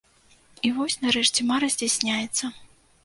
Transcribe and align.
І 0.69 0.71
вось, 0.77 0.95
нарэшце, 1.05 1.45
мара 1.53 1.69
здзяйсняецца. 1.75 2.45